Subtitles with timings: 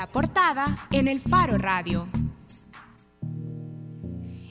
[0.00, 2.08] La portada en el Faro Radio.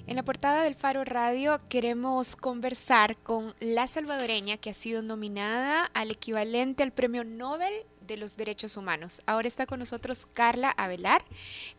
[0.06, 5.86] En la portada del Faro Radio queremos conversar con la salvadoreña que ha sido nominada
[5.96, 9.24] al equivalente al Premio Nobel de los Derechos Humanos.
[9.26, 11.26] Ahora está con nosotros Carla Avelar.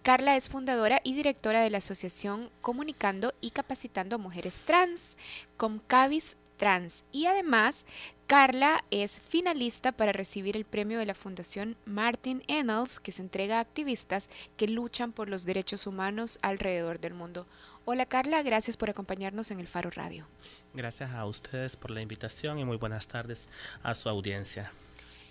[0.03, 5.17] Carla es fundadora y directora de la Asociación Comunicando y Capacitando a Mujeres Trans,
[5.57, 7.05] Comcavis Trans.
[7.13, 7.87] Y además,
[8.31, 13.57] Carla es finalista para recibir el premio de la Fundación Martin Ennals, que se entrega
[13.57, 17.49] a activistas que luchan por los derechos humanos alrededor del mundo.
[17.87, 20.29] Hola Carla, gracias por acompañarnos en el Faro Radio.
[20.75, 23.49] Gracias a ustedes por la invitación y muy buenas tardes
[23.83, 24.71] a su audiencia.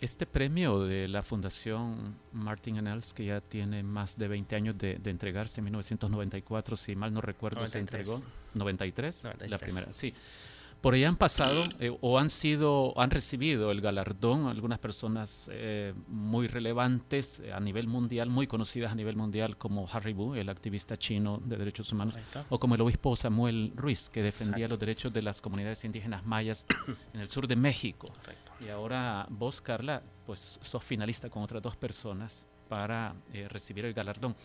[0.01, 4.99] Este premio de la Fundación Martin Ennals, que ya tiene más de 20 años de,
[5.05, 8.21] entregarse en 1994, si mal no recuerdo, se entregó
[8.55, 10.13] 93, 93, la primera, sí.
[10.81, 15.93] Por ahí han pasado eh, o han sido, han recibido el galardón algunas personas eh,
[16.07, 20.47] muy relevantes eh, a nivel mundial, muy conocidas a nivel mundial, como Harry Wu, el
[20.47, 22.15] activista chino de derechos humanos,
[22.47, 26.65] o como el obispo Samuel Ruiz, que defendía los derechos de las comunidades indígenas mayas
[27.13, 28.07] en el sur de México.
[28.65, 33.15] Y ahora vos, Carla, pues sos finalista con otras dos personas para
[33.49, 34.35] recibir el galardón.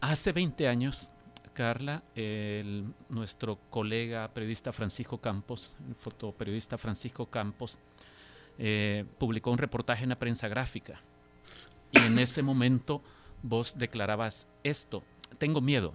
[0.00, 1.10] Hace 20 años
[1.54, 7.78] Carla, el, nuestro colega periodista Francisco Campos, el fotoperiodista Francisco Campos,
[8.58, 11.00] eh, publicó un reportaje en la prensa gráfica.
[11.92, 13.00] Y en ese momento
[13.42, 15.02] vos declarabas esto,
[15.38, 15.94] tengo miedo,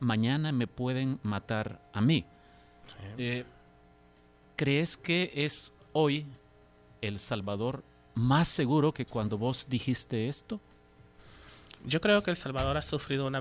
[0.00, 2.24] mañana me pueden matar a mí.
[3.16, 3.44] Eh,
[4.56, 6.26] ¿Crees que es hoy
[7.00, 10.60] El Salvador más seguro que cuando vos dijiste esto?
[11.86, 13.40] Yo creo que El Salvador ha sufrido una,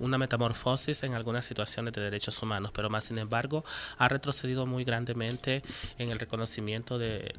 [0.00, 3.62] una metamorfosis en algunas situaciones de derechos humanos, pero más sin embargo
[3.98, 5.62] ha retrocedido muy grandemente
[5.98, 7.34] en el reconocimiento de,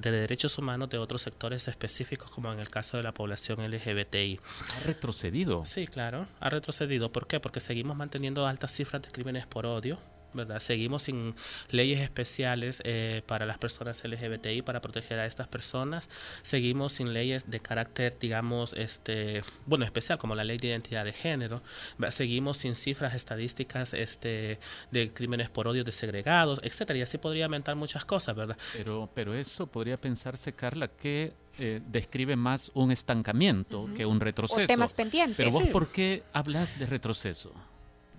[0.00, 4.38] derechos humanos de otros sectores específicos, como en el caso de la población LGBTI.
[4.76, 5.64] ¿Ha retrocedido?
[5.64, 7.10] Sí, claro, ha retrocedido.
[7.10, 7.40] ¿Por qué?
[7.40, 9.98] Porque seguimos manteniendo altas cifras de crímenes por odio
[10.36, 10.60] ¿verdad?
[10.60, 11.34] Seguimos sin
[11.70, 16.08] leyes especiales eh, para las personas LGBTI para proteger a estas personas.
[16.42, 21.12] Seguimos sin leyes de carácter, digamos, este, bueno, especial como la ley de identidad de
[21.12, 21.62] género.
[22.10, 24.58] Seguimos sin cifras estadísticas este,
[24.90, 26.98] de crímenes por odio desegregados, etcétera.
[26.98, 28.56] Y así podría aumentar muchas cosas, ¿verdad?
[28.74, 34.62] Pero, pero eso podría pensarse, Carla, que eh, describe más un estancamiento que un retroceso.
[34.62, 35.36] O temas pendientes.
[35.38, 37.52] Pero vos, ¿por qué hablas de retroceso?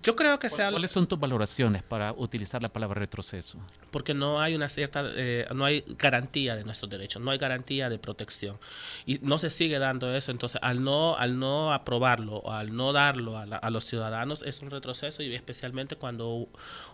[0.02, 0.70] Yo creo que sea...
[0.70, 3.58] ¿Cuáles son tus valoraciones para utilizar la palabra retroceso?
[3.90, 7.88] Porque no hay una cierta, eh, no hay garantía de nuestros derechos, no hay garantía
[7.88, 8.58] de protección.
[9.06, 10.30] Y no se sigue dando eso.
[10.30, 14.62] Entonces, al no, al no aprobarlo o al no darlo a, a los ciudadanos es
[14.62, 16.48] un retroceso y especialmente cuando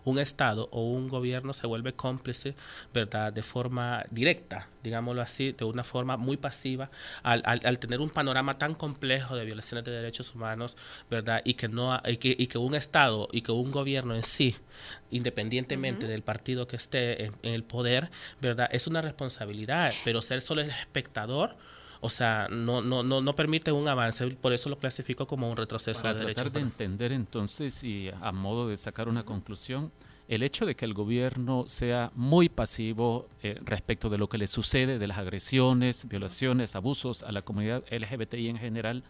[0.05, 2.55] un Estado o un gobierno se vuelve cómplice,
[2.93, 3.33] ¿verdad?
[3.33, 6.91] De forma directa, digámoslo así, de una forma muy pasiva,
[7.23, 10.77] al, al, tener un panorama tan complejo de violaciones de derechos humanos,
[11.11, 11.43] ¿verdad?
[11.45, 12.94] Y que, no, y que, y que un Estado
[13.33, 14.55] y que un gobierno en sí,
[15.11, 18.11] independientemente del partido que esté en, el poder,
[18.41, 18.69] ¿verdad?
[18.71, 21.57] Es una responsabilidad, pero ser solo el espectador,
[22.01, 25.57] o sea, no, no, no, no permite un avance, por eso lo clasifico como un
[25.57, 29.91] retroceso Para de tratar de entender entonces y a modo de sacar una conclusión,
[30.29, 34.47] el hecho de que el gobierno sea muy pasivo eh, respecto de lo que le
[34.47, 39.05] sucede, de las agresiones, violaciones, abusos a la comunidad LGBTI en general,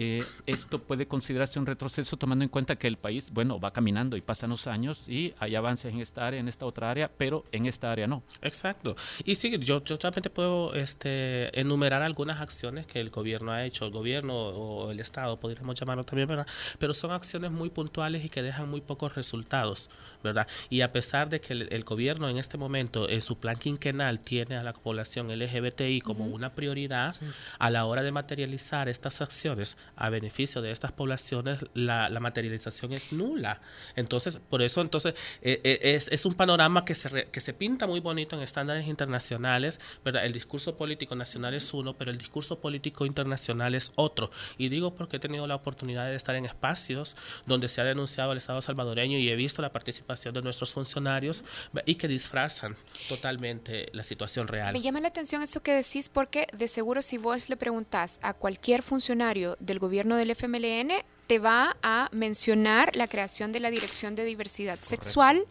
[0.00, 4.16] eh, esto puede considerarse un retroceso tomando en cuenta que el país, bueno, va caminando
[4.16, 7.44] y pasan los años y hay avances en esta área, en esta otra área, pero
[7.50, 8.22] en esta área no.
[8.40, 8.94] Exacto.
[9.24, 13.86] Y sí, yo, yo realmente puedo este, enumerar algunas acciones que el gobierno ha hecho,
[13.86, 16.46] el gobierno o el Estado, podríamos llamarlo también, ¿verdad?
[16.78, 19.90] Pero son acciones muy puntuales y que dejan muy pocos resultados,
[20.22, 20.46] ¿verdad?
[20.70, 24.56] Y a pesar de que el, gobierno en este momento, en su plan quinquenal, tiene
[24.56, 27.16] a la población LGBTI como una prioridad,
[27.58, 33.12] a la hora de materializar estas acciones, a beneficio de estas poblaciones, la, materialización es
[33.12, 33.60] nula.
[33.94, 37.86] Entonces, por eso, entonces, eh, eh, es, es, un panorama que se, que se pinta
[37.86, 40.24] muy bonito en estándares internacionales, ¿verdad?
[40.24, 44.30] El discurso político nacional es uno, pero el discurso político internacional es otro.
[44.56, 47.16] Y digo porque he tenido la oportunidad de estar en espacios
[47.46, 51.44] donde se ha denunciado el Estado salvadoreño y he visto la participación de nuestros funcionarios
[51.86, 52.76] y que disfrazan
[53.08, 54.72] totalmente la situación real.
[54.72, 58.34] Me llama la atención eso que decís porque de seguro si vos le preguntás a
[58.34, 60.90] cualquier funcionario del gobierno del FMLN
[61.28, 65.44] te va a mencionar la creación de la Dirección de Diversidad Sexual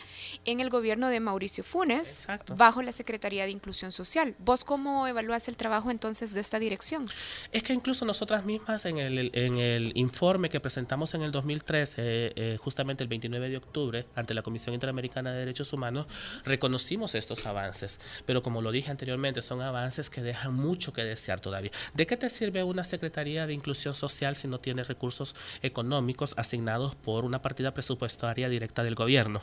[0.44, 2.26] en el gobierno de Mauricio Funes,
[2.56, 4.36] bajo la Secretaría de Inclusión Social.
[4.40, 7.06] ¿Vos cómo evalúas el trabajo entonces de esta dirección?
[7.52, 11.94] Es que incluso nosotras mismas en el, en el informe que presentamos en el 2013,
[12.02, 16.08] eh, justamente el 29 de octubre, ante la Comisión Interamericana de Derechos Humanos,
[16.44, 18.00] reconocimos estos avances.
[18.26, 21.70] Pero como lo dije anteriormente, son avances que dejan mucho que desear todavía.
[21.94, 25.36] ¿De qué te sirve una Secretaría de Inclusión Social si no tiene recursos
[25.68, 29.42] económicos asignados por una partida presupuestaria directa del gobierno?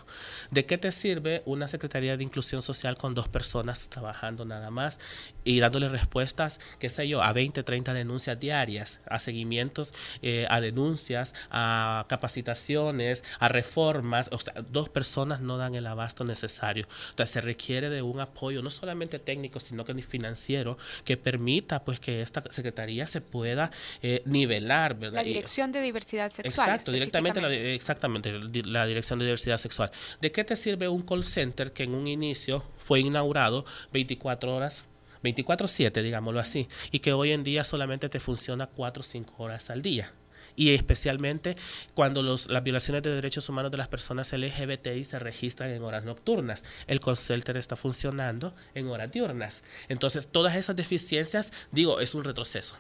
[0.51, 4.99] ¿De qué te sirve una Secretaría de Inclusión Social con dos personas trabajando nada más
[5.45, 9.93] y dándole respuestas, qué sé yo, a 20, 30 denuncias diarias, a seguimientos,
[10.23, 14.29] eh, a denuncias, a capacitaciones, a reformas?
[14.33, 16.87] O sea, dos personas no dan el abasto necesario.
[17.11, 22.01] Entonces se requiere de un apoyo no solamente técnico, sino que financiero que permita pues
[22.01, 23.71] que esta secretaría se pueda
[24.03, 25.17] eh, nivelar, ¿verdad?
[25.17, 26.69] La Dirección de Diversidad Sexual.
[26.69, 28.33] Exacto, directamente la, exactamente,
[28.65, 29.91] la Dirección de Diversidad Sexual.
[30.21, 34.87] ¿De qué te sirve un call center que en un inicio fue inaugurado 24 horas
[35.25, 39.71] 24/7, digámoslo así, y que hoy en día solamente te funciona 4 o 5 horas
[39.71, 40.13] al día?
[40.57, 41.57] y especialmente
[41.95, 46.05] cuando los, las violaciones de derechos humanos de las personas LGBTI se registran en horas
[46.05, 46.65] nocturnas.
[46.87, 49.63] El consulter está funcionando en horas diurnas.
[49.89, 52.77] Entonces, todas esas deficiencias, digo, es un retroceso.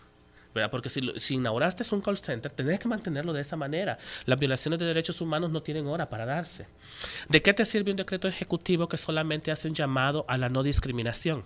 [0.54, 0.70] ¿verdad?
[0.70, 3.98] Porque si, si inauguraste un call center, tenés que mantenerlo de esa manera.
[4.24, 6.66] Las violaciones de derechos humanos no tienen hora para darse.
[7.28, 10.62] ¿De qué te sirve un decreto ejecutivo que solamente hace un llamado a la no
[10.62, 11.42] discriminación?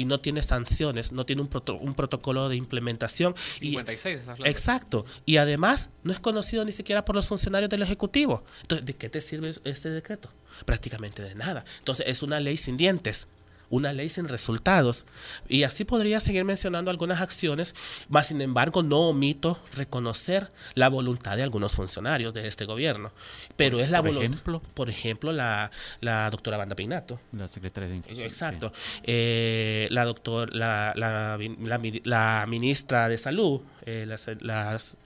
[0.00, 1.50] Y no tiene sanciones, no tiene un,
[1.80, 3.34] un protocolo de implementación.
[3.58, 5.04] 56, y, Exacto.
[5.26, 8.42] Y además no es conocido ni siquiera por los funcionarios del Ejecutivo.
[8.62, 10.30] Entonces, ¿de qué te sirve este decreto?
[10.64, 11.66] Prácticamente de nada.
[11.80, 13.28] Entonces, es una ley sin dientes
[13.70, 15.06] una ley sin resultados.
[15.48, 17.74] Y así podría seguir mencionando algunas acciones,
[18.08, 23.12] mas sin embargo no omito reconocer la voluntad de algunos funcionarios de este gobierno.
[23.56, 24.60] Pero es la voluntad.
[24.74, 25.70] Por ejemplo, la,
[26.00, 27.20] la doctora Banda Pinato.
[27.32, 28.26] La secretaria de Inclusión.
[28.26, 28.72] Exacto.
[29.02, 31.38] Eh, la, doctor, la, la,
[32.04, 34.06] la, ministra de Salud, eh,
[34.40, 34.96] las,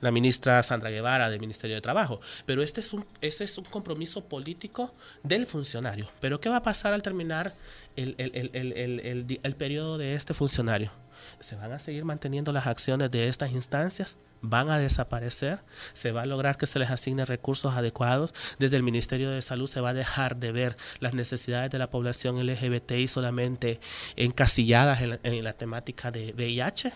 [0.00, 2.20] la ministra Sandra Guevara del Ministerio de Trabajo.
[2.46, 6.08] Pero este es un, este es un compromiso político del funcionario.
[6.20, 7.54] Pero ¿qué va a pasar al terminar
[7.96, 10.90] el, el, el, el, periodo de este funcionario?
[11.38, 14.18] ¿Se van a seguir manteniendo las acciones de estas instancias?
[14.42, 15.60] ¿Van a desaparecer?
[15.92, 18.32] ¿Se va a lograr que se les asigne recursos adecuados?
[18.58, 21.90] Desde el Ministerio de Salud se va a dejar de ver las necesidades de la
[21.90, 23.80] población LGBTI solamente
[24.16, 26.92] encasilladas en la, temática de VIH.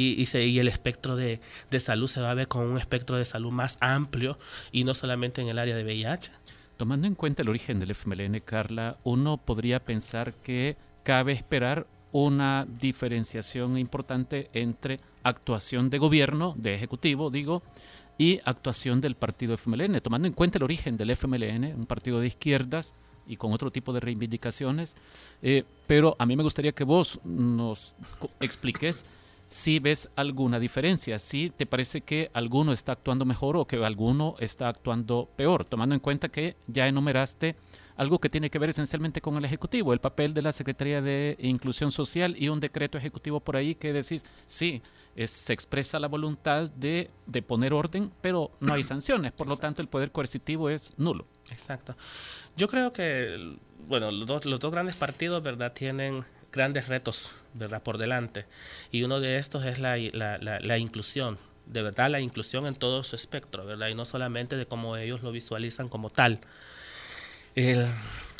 [0.00, 1.40] Y, el espectro de,
[1.70, 4.38] de, salud se va a ver con un espectro de salud más amplio
[4.70, 6.30] y no solamente en el área de VIH.
[6.76, 12.64] Tomando en cuenta el origen del FMLN, Carla, uno podría pensar que cabe esperar una
[12.78, 17.64] diferenciación importante entre actuación de gobierno, de ejecutivo, digo,
[18.18, 22.28] y actuación del partido FMLN, tomando en cuenta el origen del FMLN, un partido de
[22.28, 22.94] izquierdas
[23.26, 24.94] y con otro tipo de reivindicaciones.
[25.42, 27.96] Eh, pero a mí me gustaría que vos nos
[28.40, 29.04] expliques
[29.48, 34.34] si ves alguna diferencia, si te parece que alguno está actuando mejor o que alguno
[34.38, 37.56] está actuando peor, tomando en cuenta que ya enumeraste
[37.96, 41.36] algo que tiene que ver esencialmente con el Ejecutivo, el papel de la Secretaría de
[41.40, 44.82] Inclusión Social y un decreto ejecutivo por ahí que decís, sí,
[45.24, 49.82] se expresa la voluntad de, de poner orden, pero no hay sanciones, por lo tanto
[49.82, 51.26] el poder coercitivo es nulo.
[51.50, 51.96] Exacto.
[52.56, 53.56] Yo creo que,
[53.88, 56.22] bueno, los dos, los dos grandes partidos, ¿verdad?, tienen
[56.52, 57.82] grandes retos ¿verdad?
[57.82, 58.46] por delante.
[58.90, 63.04] Y uno de estos es la, la, la, inclusión, de verdad la inclusión en todo
[63.04, 63.88] su espectro, ¿verdad?
[63.88, 66.40] Y no solamente de cómo ellos lo visualizan como tal.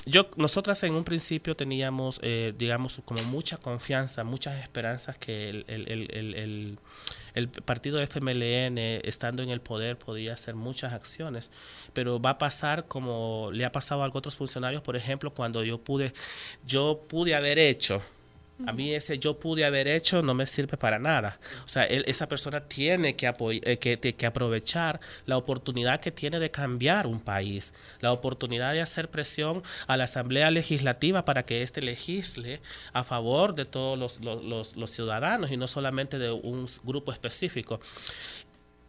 [0.08, 5.64] Yo, nosotras en un principio teníamos, eh, digamos, como mucha confianza, muchas esperanzas que el,
[5.68, 6.78] el,
[7.64, 11.52] partido FMLN, estando en el poder, podía hacer muchas acciones,
[11.92, 15.78] pero va a pasar como le ha pasado a otros funcionarios, por ejemplo, cuando yo
[15.78, 16.12] pude,
[16.64, 18.02] yo pude haber hecho
[18.66, 21.38] a mí ese yo pude haber hecho no me sirve para nada.
[21.64, 27.06] O sea, esa persona tiene que, eh, que, aprovechar la oportunidad que tiene de cambiar
[27.06, 32.60] un país, la oportunidad de hacer presión a la Asamblea Legislativa para que éste legisle
[32.92, 37.80] a favor de todos los, los, los ciudadanos y no solamente de un grupo específico.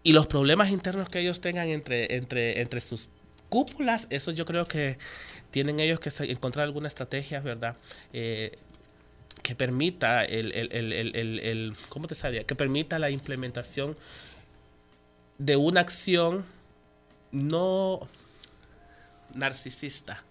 [0.01, 3.09] Y los problemas internos que ellos tengan entre, entre, entre sus
[3.49, 4.97] cúpulas, eso yo creo que
[5.51, 7.75] tienen ellos que encontrar alguna estrategia, ¿verdad?
[8.13, 8.57] Eh,
[9.49, 12.43] que permita el, el, el, el, ¿cómo te sabía?
[12.43, 13.97] Que permita la implementación
[15.39, 16.45] de una acción
[17.31, 18.07] no
[19.33, 20.23] narcisista,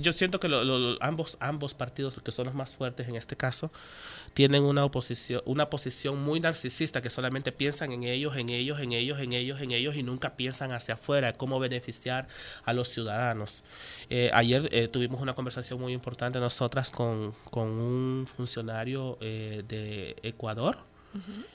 [0.00, 0.48] Yo siento que
[1.00, 3.72] ambos, ambos partidos, que son los más fuertes en este caso,
[4.34, 8.92] tienen una, oposición, una posición muy narcisista, que solamente piensan en ellos, en ellos, en
[8.92, 12.28] ellos, en ellos, en ellos, y nunca piensan hacia afuera, cómo beneficiar
[12.64, 13.64] a los ciudadanos.
[14.10, 20.16] Eh, ayer eh, tuvimos una conversación muy importante nosotras con, con un funcionario eh, de
[20.22, 20.76] Ecuador,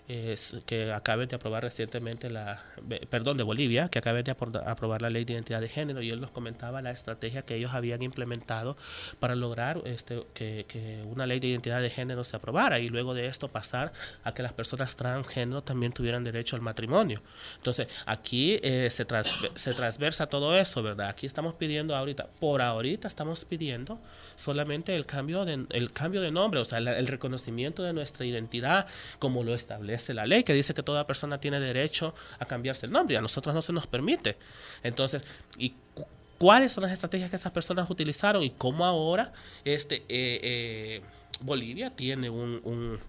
[0.08, 2.64] es que acabe de aprobar recientemente la,
[3.10, 6.22] perdón, de Bolivia, que acabe de aprobar la ley de identidad de género y él
[6.22, 8.78] nos comentaba la estrategia que ellos habían implementado
[9.20, 13.14] para lograr este, que, que una ley de identidad de género se aprobara y luego
[13.14, 13.92] de esto pasar
[14.24, 17.22] a que las personas transgénero también tuvieran derecho al matrimonio.
[17.58, 19.06] Entonces, aquí eh, se,
[19.56, 21.10] se transversa todo eso, ¿verdad?
[21.10, 24.00] Aquí estamos pidiendo ahorita, por ahorita estamos pidiendo
[24.36, 28.88] solamente el cambio de, el cambio de nombre, o sea, el reconocimiento de nuestra identidad
[29.20, 32.92] como lo establece la ley, que dice que toda persona tiene derecho a cambiarse el
[32.92, 34.38] nombre y a nosotros no se nos permite.
[34.84, 35.24] Entonces,
[35.58, 35.74] ¿y
[36.38, 39.34] cuáles son las estrategias que esas personas utilizaron y cómo ahora
[39.66, 41.02] este, eh, eh,
[41.42, 43.00] Bolivia tiene un,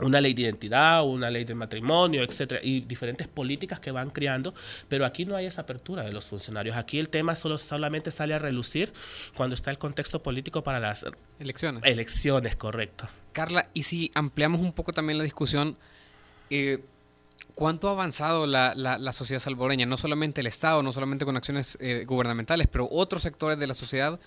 [0.00, 4.54] una ley de identidad, una ley de matrimonio, etcétera, y diferentes políticas que van creando,
[4.88, 6.76] pero aquí no hay esa apertura de los funcionarios.
[6.76, 8.92] Aquí el tema solo solamente sale a relucir
[9.34, 11.04] cuando está el contexto político para las
[11.38, 11.82] elecciones.
[11.84, 13.08] Elecciones, correcto.
[13.32, 15.76] Carla, y si ampliamos un poco también la discusión,
[16.50, 16.84] eh,
[17.54, 19.86] ¿cuánto ha avanzado la, sociedad salvadoreña?
[19.86, 23.74] No solamente el Estado, no solamente con acciones eh, gubernamentales, pero otros sectores de la
[23.74, 24.18] sociedad,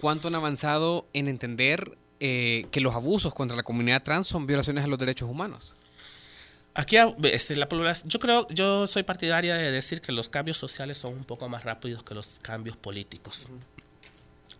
[0.00, 4.84] ¿cuánto han avanzado en entender eh, que los abusos contra la comunidad trans son violaciones
[4.84, 5.74] a los derechos humanos.
[6.74, 7.68] Aquí este, la
[8.04, 11.64] yo creo, yo soy partidaria de decir que los cambios sociales son un poco más
[11.64, 13.48] rápidos que los cambios políticos.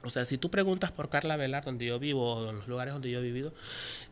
[0.02, 2.94] O sea, si tú preguntas por Carla Velar, donde yo vivo, o en los lugares
[2.94, 3.52] donde yo he vivido,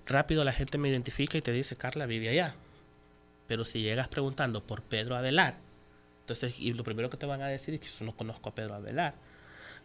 [0.07, 2.55] rápido la gente me identifica y te dice, Carla vive allá.
[3.47, 5.57] Pero si llegas preguntando por Pedro Avelar,
[6.25, 8.75] entonces, lo primero que te van a decir es que yo no conozco a Pedro
[8.75, 9.15] Avelar.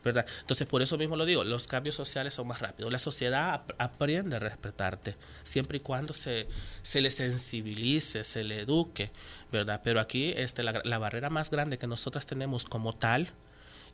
[0.04, 0.26] ¿Verdad?
[0.42, 2.92] Entonces, por eso mismo lo digo, los cambios sociales son más rápidos.
[2.92, 6.48] La sociedad aprende a respetarte, siempre y cuando se,
[6.82, 9.12] se le sensibilice, se le eduque,
[9.52, 9.82] ¿verdad?
[9.84, 13.30] Pero aquí este, la, barrera más grande que nosotras tenemos como tal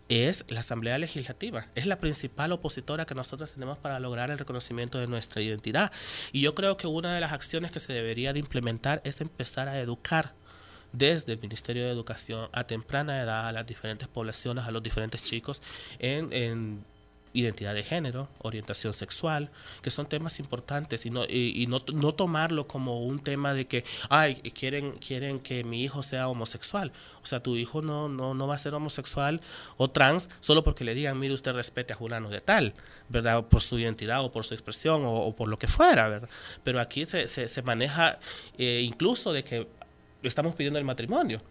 [0.08, 1.68] es la Asamblea Legislativa.
[1.74, 5.92] Es la principal opositora que nosotros tenemos para lograr el reconocimiento de nuestra identidad.
[6.32, 9.68] Y yo creo que una de las acciones que se debería de implementar es empezar
[9.68, 10.34] a educar
[10.92, 15.24] desde el Ministerio de Educación a temprana edad a las diferentes poblaciones, a los diferentes
[15.24, 15.62] chicos
[16.00, 16.84] en,
[17.36, 19.52] identidad de género, orientación sexual,
[19.82, 23.84] que son temas importantes y no, y, no, no, tomarlo como un tema de que,
[24.10, 26.94] ay, quieren, quieren que mi hijo sea homosexual.
[27.22, 29.42] O sea, tu hijo no, no, no va a ser homosexual
[29.76, 32.74] o trans solo porque le digan, mire, usted respete a Julano de tal,
[33.10, 33.44] ¿verdad?
[33.46, 36.30] Por su identidad o por su expresión o, por lo que fuera, ¿verdad?
[36.64, 38.18] Pero aquí se, se, maneja
[38.58, 39.68] eh, incluso de que
[40.28, 41.42] estamos pidiendo el matrimonio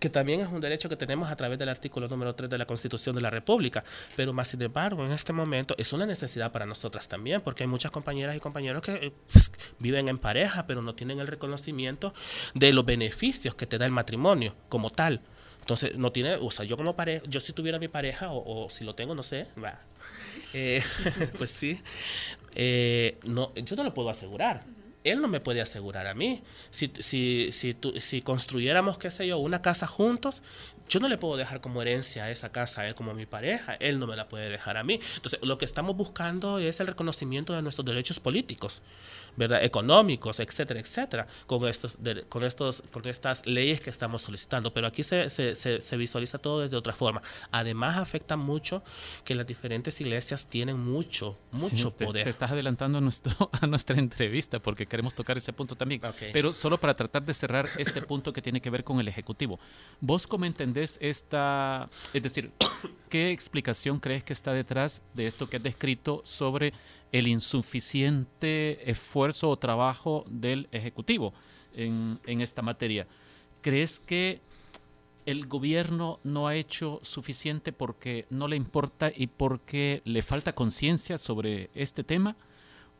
[0.00, 2.66] que también es un derecho que tenemos a través del artículo número 3 de la
[2.66, 3.84] Constitución de la República.
[4.16, 7.66] Pero más sin embargo, en este momento es una necesidad para nosotras también, porque hay
[7.68, 12.14] muchas compañeras y compañeros que eh, pues, viven en pareja, pero no tienen el reconocimiento
[12.54, 15.20] de los beneficios que te da el matrimonio como tal.
[15.60, 18.82] Entonces, no tiene, o sea, yo como pareja, yo si tuviera mi pareja, o, si
[18.82, 19.78] lo tengo, no sé, va.
[20.54, 20.82] Eh,
[21.38, 21.78] pues sí,
[22.54, 24.64] eh, no, yo no lo puedo asegurar
[25.04, 26.42] él no me puede asegurar a mí.
[26.70, 30.42] Si, si, si, si construyéramos, qué sé yo, una casa juntos,
[30.90, 33.24] yo no le puedo dejar como herencia a esa casa a él como a mi
[33.24, 34.98] pareja, él no me la puede dejar a mí.
[35.14, 38.82] Entonces, lo que estamos buscando es el reconocimiento de nuestros derechos políticos,
[39.36, 39.62] ¿verdad?
[39.64, 41.96] Económicos, etcétera, etcétera, con, estos,
[42.28, 44.72] con, estos, con estas leyes que estamos solicitando.
[44.74, 47.22] Pero aquí se, se, se, visualiza todo desde otra forma.
[47.52, 48.82] Además, afecta mucho
[49.24, 52.24] que las diferentes iglesias tienen mucho, mucho poder.
[52.24, 56.02] Te, estás adelantando a, nuestro, a nuestra entrevista porque queremos tocar ese punto también.
[56.32, 59.58] Pero solo para tratar de cerrar este punto que tiene que ver con el Ejecutivo.
[60.00, 62.52] ¿Vos cómo entendés esta, es decir,
[63.08, 66.74] qué explicación crees que está detrás de esto que has descrito sobre
[67.12, 71.32] el insuficiente esfuerzo o trabajo del Ejecutivo
[71.74, 73.06] en, en esta materia?
[73.62, 74.40] ¿Crees que
[75.24, 81.16] el gobierno no ha hecho suficiente porque no le importa y porque le falta conciencia
[81.16, 82.36] sobre este tema?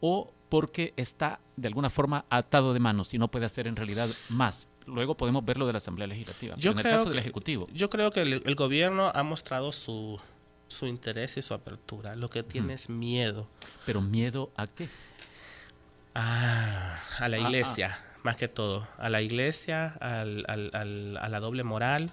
[0.01, 4.11] ¿O porque está de alguna forma atado de manos y no puede hacer en realidad
[4.29, 4.69] más?
[4.91, 6.57] luego podemos ver lo de la Asamblea Legislativa.
[6.59, 7.69] Yo en el caso del Ejecutivo.
[7.73, 10.21] Yo creo que el, gobierno ha mostrado su,
[10.69, 12.15] su, interés y su apertura.
[12.15, 13.49] Lo que tiene es miedo.
[13.87, 14.89] ¿Pero miedo a qué?
[16.15, 18.19] Ah, a la ah, iglesia, ah.
[18.25, 18.87] más que todo.
[18.99, 22.11] A la iglesia, al, al, a la doble moral,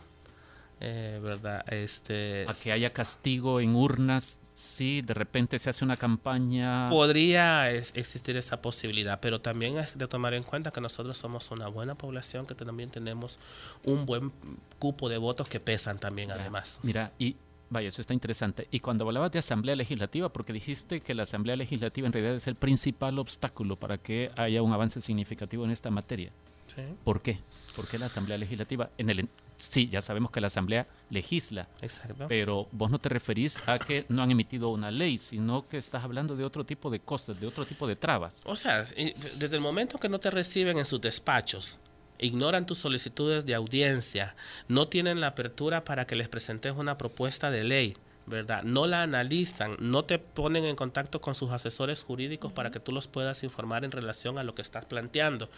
[0.79, 1.63] eh, ¿verdad?
[1.71, 6.87] Este, a que haya castigo en urnas, si de repente se hace una campaña.
[6.89, 11.67] Podría existir esa posibilidad, pero también es de tomar en cuenta que nosotros somos una
[11.67, 13.39] buena población, que también tenemos
[13.85, 14.31] un buen
[14.79, 16.79] cupo de votos que pesan también, además.
[16.83, 17.35] Mira, y
[17.69, 18.67] Vaya, eso está interesante.
[18.71, 22.47] Y cuando hablabas de Asamblea Legislativa, porque dijiste que la Asamblea Legislativa en realidad es
[22.47, 26.31] el principal obstáculo para que haya un avance significativo en esta materia.
[26.67, 26.81] Sí.
[27.03, 27.39] ¿Por qué?
[27.75, 28.89] ¿Por qué la Asamblea Legislativa?
[28.97, 31.67] En el, sí, ya sabemos que la Asamblea legisla.
[31.81, 32.25] Exacto.
[32.27, 36.03] Pero vos no te referís a que no han emitido una ley, sino que estás
[36.03, 38.41] hablando de otro tipo de cosas, de otro tipo de trabas.
[38.45, 41.79] O sea, desde el momento que no te reciben en sus despachos,
[42.19, 44.35] ignoran tus solicitudes de audiencia,
[44.67, 47.97] no tienen la apertura para que les presentes una propuesta de ley,
[48.27, 48.63] ¿verdad?
[48.63, 52.91] No la analizan, no te ponen en contacto con sus asesores jurídicos para que tú
[52.91, 55.49] los puedas informar en relación a lo que estás planteando.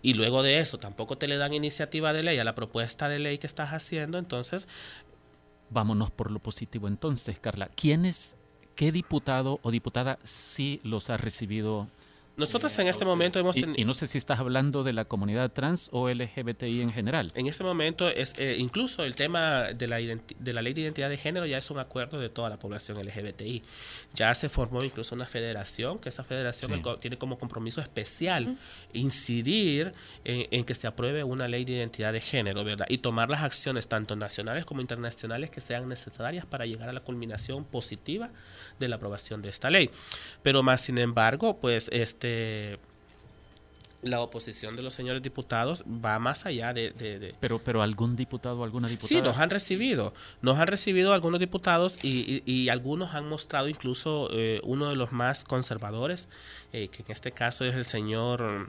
[0.00, 3.18] Y luego de eso, tampoco te le dan iniciativa de ley a la propuesta de
[3.18, 4.68] ley que estás haciendo, entonces...
[5.70, 7.68] Vámonos por lo positivo entonces, Carla.
[7.74, 8.36] ¿Quiénes,
[8.76, 11.88] qué diputado o diputada sí los ha recibido
[12.36, 13.74] nosotros en este momento hemos tenido...
[13.76, 17.30] Y, no sé si estás hablando de la comunidad trans o LGBTI en general.
[17.34, 21.10] En este momento es eh, incluso el tema de la, de la ley de identidad
[21.10, 23.62] de género ya es un acuerdo de toda la población LGBTI.
[24.14, 28.56] Ya se formó incluso una federación, que esa federación tiene como compromiso especial
[28.94, 29.92] incidir
[30.24, 32.86] en, que se apruebe una ley de identidad de género, ¿verdad?
[32.88, 37.00] Y tomar las acciones tanto nacionales como internacionales que sean necesarias para llegar a la
[37.00, 38.30] culminación positiva
[38.78, 39.90] de la aprobación de esta ley.
[40.42, 42.78] Pero más sin embargo, pues este este,
[44.02, 47.34] la oposición de los señores diputados va más allá de...
[47.38, 49.08] pero, pero algún diputado o alguna diputada...
[49.08, 50.12] Sí, nos han recibido.
[50.40, 55.44] Nos han recibido algunos diputados y, algunos han mostrado incluso eh, uno de los más
[55.44, 56.28] conservadores,
[56.72, 58.68] eh, que en este caso es el señor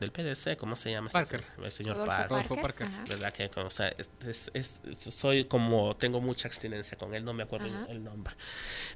[0.00, 1.08] del PDC, ¿cómo se llama?
[1.08, 1.44] Parker.
[1.62, 2.88] El señor Parker.
[3.08, 3.48] ¿Verdad que
[4.92, 8.34] soy como, tengo mucha abstinencia con él, no me acuerdo el nombre.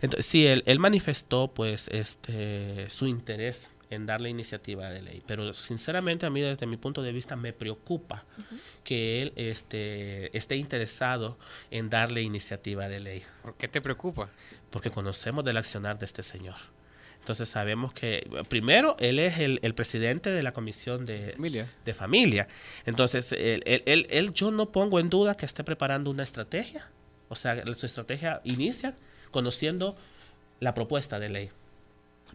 [0.00, 5.22] Entonces, sí, él, él manifestó pues este su interés en dar la iniciativa de ley.
[5.26, 8.24] Pero sinceramente a mí desde mi punto de vista me preocupa
[8.84, 11.38] que él este, esté interesado
[11.70, 13.22] en darle iniciativa de ley.
[13.42, 14.30] ¿Por qué te preocupa?
[14.70, 16.56] Porque conocemos del accionar de este señor.
[17.20, 21.72] Entonces sabemos que, primero, él es el, presidente de la comisión de familia.
[21.84, 22.48] De familia.
[22.86, 26.88] Entonces, él, él, él, yo no pongo en duda que esté preparando una estrategia.
[27.28, 28.94] O sea, su estrategia inicia
[29.30, 29.96] conociendo
[30.60, 31.50] la propuesta de ley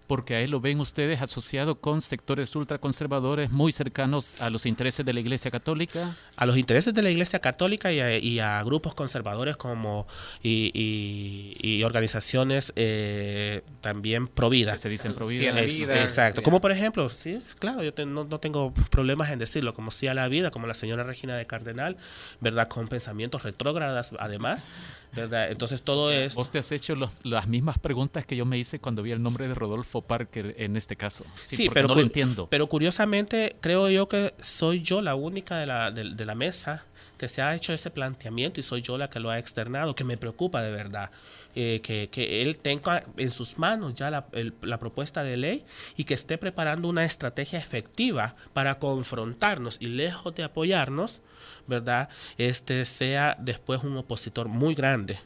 [0.08, 5.06] porque a él lo ven ustedes asociado con sectores ultraconservadores muy cercanos a los intereses
[5.06, 6.16] de la Iglesia Católica.
[6.36, 10.08] A los intereses de la Iglesia Católica y a, grupos conservadores como
[10.42, 14.82] y, organizaciones eh, también providas.
[14.82, 15.58] Se dicen providas.
[15.58, 16.44] exacto.
[16.44, 20.14] Como por ejemplo, sí, claro, yo no, no, tengo problemas en decirlo, como sí a
[20.14, 21.98] la vida, como la señora Regina de Cardenal,
[22.40, 22.68] ¿verdad?
[22.68, 24.68] Con pensamientos retrógradas además.
[25.16, 25.52] ¿Verdad?
[25.52, 26.36] Entonces todo es...
[26.36, 29.48] Vos te has hecho las mismas preguntas que yo me hice cuando vi el nombre
[29.48, 31.26] de Rodolfo Parker en este caso.
[31.36, 32.48] Sí, pero no lo entiendo.
[32.50, 36.86] Pero curiosamente creo yo que soy yo la única de la, de, la mesa
[37.18, 40.04] que se ha hecho ese planteamiento y soy yo la que lo ha externado, que
[40.04, 41.12] me preocupa de verdad.
[41.56, 44.26] Eh, que, que, él tenga en sus manos ya la,
[44.64, 45.64] la, propuesta de ley
[45.96, 51.22] y que esté preparando una estrategia efectiva para confrontarnos y lejos de apoyarnos,
[51.68, 52.10] ¿verdad?
[52.40, 55.20] Este sea después un opositor muy grande.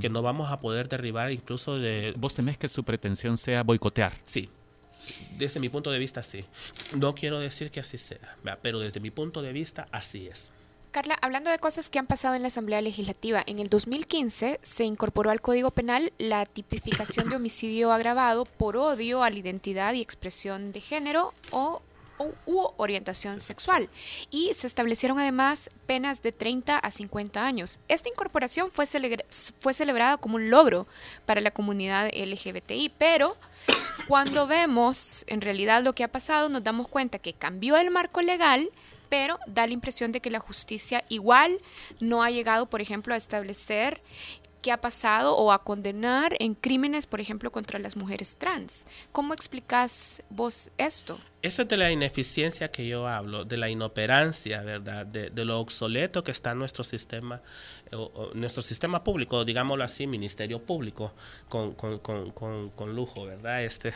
[0.00, 2.14] que no vamos a poder derribar incluso de...
[2.16, 4.12] ¿Vos temés que su pretensión sea boicotear?
[4.24, 4.48] Sí,
[5.36, 6.44] desde mi punto de vista sí.
[6.96, 10.52] No quiero decir que así sea, pero desde mi punto de vista así es.
[10.96, 14.84] Carla, hablando de cosas que han pasado en la Asamblea Legislativa, en el 2015 se
[14.84, 20.00] incorporó al Código Penal la tipificación de homicidio agravado por odio a la identidad y
[20.00, 21.82] expresión de género o
[22.46, 23.90] u orientación sexual.
[24.30, 27.78] Y se establecieron además penas de 30 a 50 años.
[27.88, 28.86] Esta incorporación fue,
[29.58, 30.86] fue celebrada como un logro
[31.26, 33.36] para la comunidad LGBTI, pero
[34.08, 38.22] cuando vemos en realidad lo que ha pasado, nos damos cuenta que cambió el marco
[38.22, 38.70] legal,
[39.08, 41.60] pero da la impresión de que la justicia igual
[42.00, 44.02] no ha llegado, por ejemplo, a establecer
[44.62, 48.86] qué ha pasado o a condenar en crímenes, por ejemplo, contra las mujeres trans.
[49.12, 51.18] ¿Cómo explicas vos esto?
[51.42, 55.06] Eso es de la ineficiencia que yo hablo, de la inoperancia, ¿verdad?
[55.06, 57.40] De, lo obsoleto que está nuestro sistema,
[58.34, 61.12] nuestro sistema público, digámoslo así, ministerio público,
[61.48, 63.62] con, con, con, con lujo, ¿verdad?
[63.62, 63.92] Este,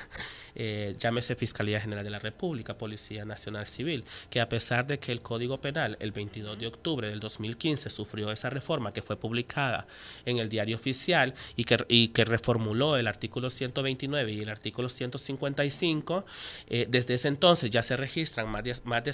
[0.54, 5.10] eh, llámese Fiscalía General de la República, Policía Nacional Civil, que a pesar de que
[5.10, 9.86] el Código Penal el 22 de octubre del 2015 sufrió esa reforma que fue publicada
[10.24, 14.88] en el diario oficial y que, y que reformuló el artículo 129 y el artículo
[14.88, 16.24] 155,
[16.68, 19.12] eh, desde ese entonces ya se registran más de, más de,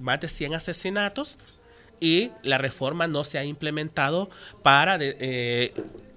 [0.00, 1.38] más de 100 asesinatos
[2.00, 4.28] y la reforma no se ha implementado
[4.62, 5.72] para eh,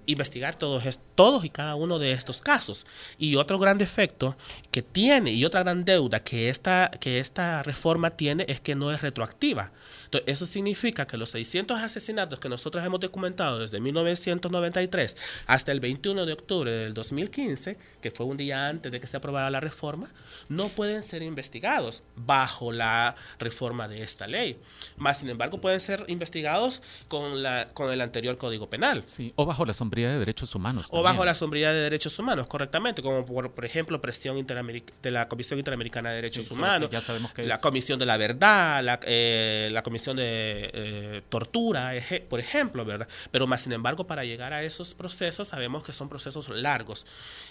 [0.06, 0.84] investigar todos,
[1.22, 2.88] todos y cada uno de estos casos.
[3.20, 4.36] Y otro gran defecto
[4.72, 8.92] que tiene y otra gran deuda que esta, que esta reforma tiene es que no
[8.92, 9.72] es retroactiva.
[10.06, 15.80] Entonces, eso significa que los 600 asesinatos que nosotros hemos documentado desde 1993 hasta el
[15.80, 19.60] 21 de octubre del 2015, que fue un día antes de que se aprobara la
[19.60, 20.10] reforma,
[20.50, 24.60] no pueden ser investigados bajo la reforma de esta ley.
[24.98, 29.04] Más sin embargo, pueden ser investigados con, la, con el anterior Código Penal.
[29.06, 30.88] Sí, o bajo la sombría de derechos humanos.
[30.90, 35.28] O bajo la sombría de derechos humanos, correctamente, como por, por ejemplo presión de la
[35.28, 39.70] Comisión Interamericana de Derechos Humanos, ya sabemos que la Comisión de la Verdad, la, eh,
[39.72, 41.94] la Comisión de eh, Tortura,
[42.30, 43.08] por ejemplo, ¿verdad?
[43.32, 47.06] Pero más sin embargo, para llegar a esos procesos sabemos que son procesos largos.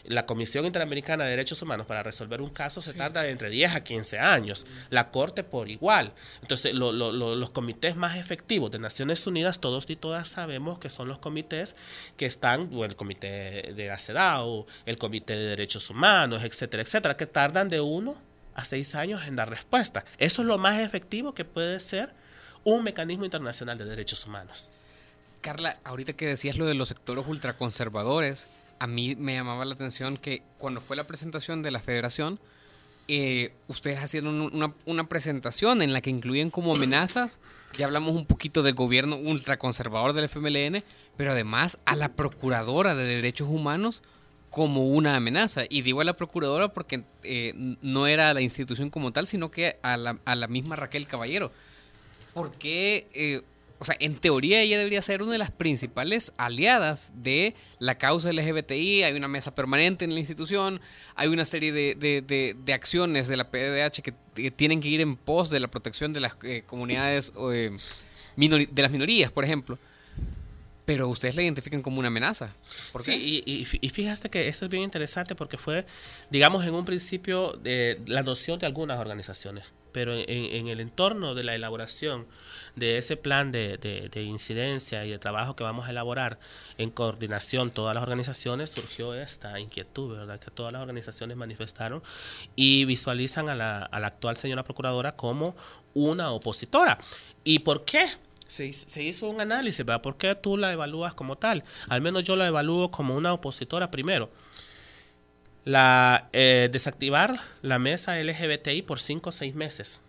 [0.04, 3.74] La Comisión Interamericana de Derechos Humanos para resolver un caso se tarda de entre 10
[3.74, 4.66] a 15 años.
[4.90, 6.12] La Corte por igual.
[6.42, 11.18] Entonces, los comités más efectivos de Naciones Unidas, todos y todas sabemos que son los
[11.18, 11.76] comités
[12.16, 13.39] que están, o el comité
[13.74, 18.16] de la CEDAW, el comité de derechos humanos, etcétera, etcétera, que tardan de uno
[18.54, 20.04] a seis años en dar respuesta.
[20.18, 22.12] Eso es lo más efectivo que puede ser
[22.64, 24.72] un mecanismo internacional de derechos humanos.
[25.40, 28.48] Carla, ahorita que decías lo de los sectores ultraconservadores,
[28.78, 32.38] a mí me llamaba la atención que cuando fue la presentación de la federación,
[33.08, 37.40] eh, ustedes hacían una, una, presentación en la que incluían como amenazas,
[37.76, 40.84] ya hablamos un poquito del gobierno ultraconservador del FMLN,
[41.16, 44.02] pero además a la Procuradora de Derechos Humanos
[44.48, 45.62] como una amenaza.
[45.68, 49.50] Y digo a la Procuradora porque eh, no era a la institución como tal, sino
[49.50, 51.52] que a la, a la misma Raquel Caballero.
[52.34, 53.42] ¿Por qué eh,
[53.80, 58.30] o sea, en teoría ella debería ser una de las principales aliadas de la causa
[58.30, 60.82] LGBTI, hay una mesa permanente en la institución,
[61.14, 65.60] hay una serie de, acciones de la PDH que, tienen que ir en pos de
[65.60, 67.74] la protección de las eh, comunidades, eh,
[68.36, 69.78] de las minorías, por ejemplo.
[70.90, 72.52] Pero ustedes la identifican como una amenaza.
[72.90, 75.86] ¿Por sí, Y, y, fíjate que eso es bien interesante porque fue,
[76.30, 81.44] digamos, en un principio de la noción de algunas organizaciones, pero en, el entorno de
[81.44, 82.26] la elaboración
[82.74, 86.40] de ese plan de, de, incidencia y de trabajo que vamos a elaborar
[86.76, 90.40] en coordinación todas las organizaciones, surgió esta inquietud, ¿verdad?
[90.40, 92.02] Que todas las organizaciones manifestaron
[92.56, 95.54] y visualizan a la, a la actual señora procuradora como
[95.94, 96.98] una opositora.
[97.44, 98.08] ¿Y por qué?
[98.50, 100.02] Se, hizo un análisis, ¿verdad?
[100.02, 101.64] ¿Por qué tú la evalúas como tal?
[101.88, 104.28] Al menos yo la evalúo como una opositora primero.
[105.64, 110.02] La, eh, desactivar la mesa LGBTI por cinco o seis meses.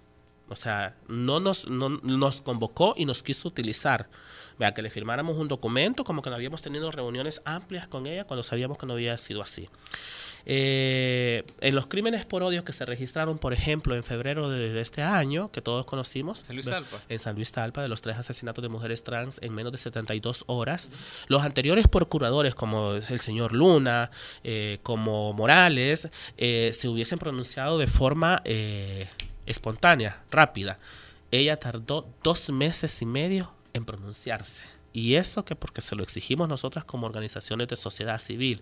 [0.49, 4.07] O sea, no nos, no, nos convocó y nos quiso utilizar.
[4.61, 8.43] Que le firmáramos un documento, como que no habíamos tenido reuniones amplias con ella cuando
[8.43, 9.67] sabíamos que no había sido así.
[10.45, 15.01] Eh, en los crímenes por odio que se registraron, por ejemplo, en febrero de, este
[15.01, 16.43] año, que todos conocimos,
[17.09, 20.43] en San Luis Talpa, de los tres asesinatos de mujeres trans en menos de 72
[20.47, 20.89] horas,
[21.27, 24.11] los anteriores procuradores, como el señor Luna,
[24.43, 28.43] eh, como Morales, eh, se hubiesen pronunciado de forma
[29.45, 30.77] espontánea, rápida.
[31.31, 34.63] Ella tardó dos meses y medio en pronunciarse.
[34.93, 38.61] Y eso que porque se lo exigimos nosotras como organizaciones de sociedad civil.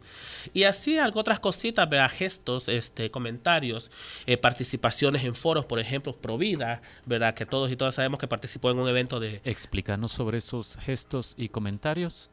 [0.53, 3.89] Y así algo otras cositas, vea, gestos, este, comentarios,
[4.27, 7.33] eh, participaciones en foros, por ejemplo, Provida, ¿verdad?
[7.33, 9.41] Que todos y todas sabemos que participó en un evento de...
[9.43, 12.29] Explícanos sobre esos gestos y comentarios.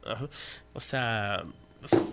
[0.73, 1.43] O sea,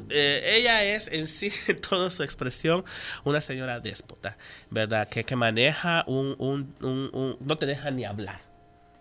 [0.08, 2.84] eh, ella es en sí, en toda su expresión,
[3.24, 4.38] una señora déspota,
[4.70, 5.08] ¿verdad?
[5.08, 8.53] Que, que maneja un, un, un, no te deja ni hablar.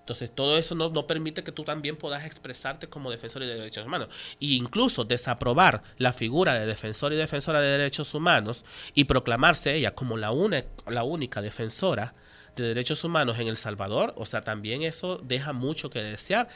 [0.04, 3.88] Entonces, todo eso no, no, permite que tú también puedas expresarte como defensor de derechos
[3.88, 4.10] humanos.
[4.42, 9.96] E incluso desaprobar la figura de defensor y defensora de derechos humanos y proclamarse ella
[9.96, 12.12] como la, una, la única defensora
[12.58, 16.50] de derechos humanos en El Salvador, o sea, también eso deja mucho que desear.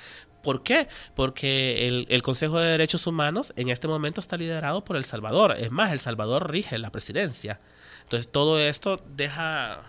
[0.44, 0.90] ¿Por qué?
[1.16, 5.56] Porque el, el, Consejo de Derechos Humanos en este momento está liderado por El Salvador.
[5.58, 7.60] Es más, El Salvador rige la presidencia.
[8.04, 9.84] Entonces, todo esto deja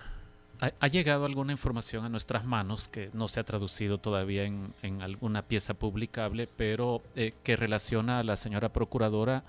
[0.60, 5.42] ¿Ha, llegado alguna información a nuestras manos que no se ha traducido todavía en, alguna
[5.42, 9.44] pieza publicable, pero eh, que relaciona a la señora procuradora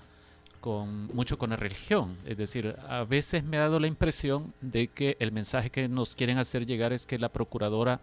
[0.60, 2.16] con mucho con la religión?
[2.26, 6.14] Es decir, a veces me ha dado la impresión de que el mensaje que nos
[6.14, 8.00] quieren hacer llegar es que la procuradora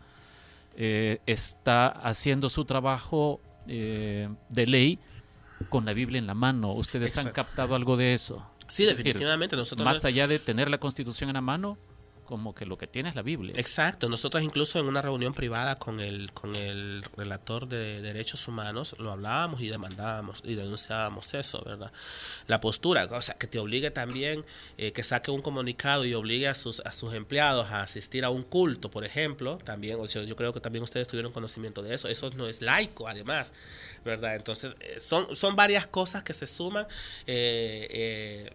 [0.76, 5.00] eh, está haciendo su trabajo eh, de ley
[5.70, 6.74] con la Biblia en la mano.
[6.74, 8.46] ¿Ustedes han captado algo de eso?
[8.67, 9.56] Sí, definitivamente.
[9.56, 11.78] nosotros más allá de tener la constitución en la mano,
[12.28, 13.56] como que lo que tiene es la Biblia.
[13.58, 18.96] Exacto, nosotros incluso en una reunión privada con el, con el relator de derechos humanos
[19.00, 21.92] lo hablábamos y demandábamos y denunciábamos eso, ¿verdad?
[22.46, 24.46] La postura, o sea, que te obligue también,
[24.78, 28.30] eh, que saque un comunicado y obligue a sus, a sus empleados a asistir a
[28.30, 31.96] un culto, por ejemplo, también, o sea, yo creo que también ustedes tuvieron conocimiento de
[31.96, 33.54] eso, eso no es laico, además,
[34.04, 34.36] ¿verdad?
[34.36, 36.86] Entonces, eh, son, son varias cosas que se suman.
[37.26, 38.54] Eh, eh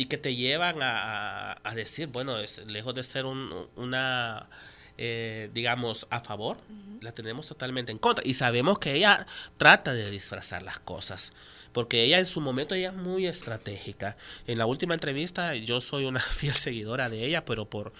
[0.00, 4.48] y que te llevan a, decir, bueno, es, lejos de ser una,
[4.96, 6.56] eh, digamos, a favor,
[7.02, 8.26] la tenemos totalmente en contra.
[8.26, 9.26] Y sabemos que ella
[9.58, 11.34] trata de disfrazar las cosas,
[11.74, 14.16] porque ella en su momento ella es muy estratégica.
[14.46, 17.92] En la última entrevista yo soy una fiel seguidora de ella, pero por,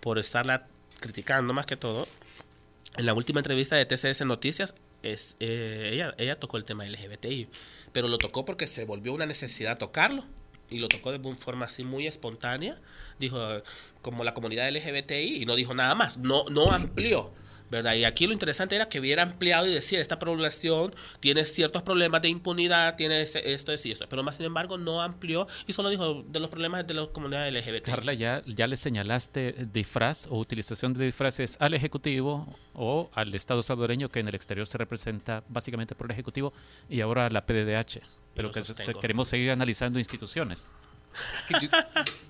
[0.00, 0.68] por estarla
[1.00, 2.06] criticando más que todo,
[2.98, 7.48] en la última entrevista de TCS Noticias, es, eh, ella, ella tocó el tema LGBTI,
[7.92, 10.22] pero lo tocó porque se volvió una necesidad tocarlo
[10.70, 12.76] y lo tocó de una forma así muy espontánea,
[13.18, 13.38] dijo
[14.02, 17.30] como la comunidad LGBTI y no dijo nada más, no, no amplió.
[17.70, 17.94] ¿Verdad?
[17.94, 22.22] Y aquí lo interesante era que hubiera ampliado y decir, esta población tiene ciertos problemas
[22.22, 25.88] de impunidad, tiene esto, esto y esto, pero más sin embargo no amplió y solo
[25.88, 27.84] dijo de los problemas de la comunidad LGBT.
[27.84, 33.62] Carla, ya, ya le señalaste disfraz o utilización de disfraces al Ejecutivo o al Estado
[33.62, 36.52] salvadoreño que en el exterior se representa básicamente por el Ejecutivo
[36.88, 38.00] y ahora la PDDH
[38.36, 38.62] pero que
[39.00, 40.68] queremos seguir analizando instituciones.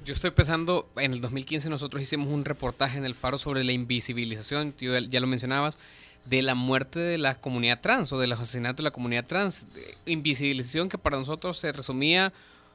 [0.04, 3.72] Yo, estoy pensando, en el 2015 nosotros hicimos un reportaje en el Faro sobre la
[3.72, 5.78] invisibilización, ya lo mencionabas,
[6.24, 9.66] de la muerte de la comunidad trans o del asesinato de la comunidad trans.
[10.06, 12.32] Invisibilización que para nosotros se resumía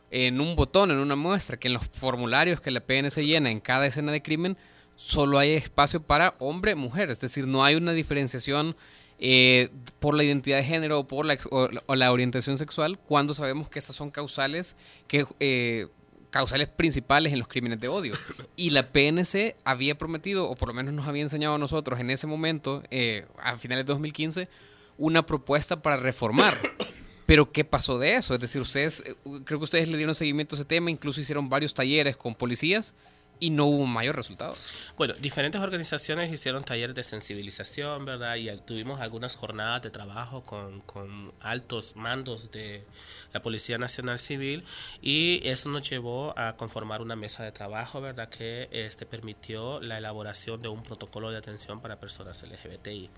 [0.09, 3.59] en un botón, en una muestra, que en los formularios que la PNC llena en
[3.59, 4.57] cada escena de crimen,
[4.95, 8.75] solo hay espacio para hombre, mujer, es decir, no hay una diferenciación
[9.19, 9.69] eh,
[9.99, 13.79] por la identidad de género o por la, o, la orientación sexual, cuando sabemos que
[13.79, 14.75] esas son causales,
[15.07, 15.87] que, eh,
[16.31, 18.13] causales principales en los crímenes de odio.
[18.55, 22.11] Y la PNC había prometido, o por lo menos nos había enseñado a nosotros en
[22.11, 24.49] ese momento, eh, a finales de 2015,
[24.97, 26.55] una propuesta para reformar.
[27.25, 28.33] Pero ¿qué pasó de eso?
[28.33, 29.03] Es decir, ustedes,
[29.45, 32.93] creo que ustedes le dieron seguimiento a ese tema, incluso hicieron varios talleres con policías
[33.41, 34.55] y no hubo mayor resultado.
[34.97, 38.35] Bueno, diferentes organizaciones hicieron talleres de sensibilización, ¿verdad?
[38.35, 42.85] Y tuvimos algunas jornadas de trabajo con, con, altos mandos de
[43.33, 44.63] la Policía Nacional Civil
[45.01, 48.29] y eso nos llevó a conformar una mesa de trabajo, ¿verdad?
[48.29, 53.09] Que este, permitió la elaboración de un protocolo de atención para personas LGBTI.